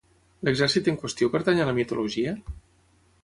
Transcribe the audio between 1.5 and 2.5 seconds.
a la mitologia?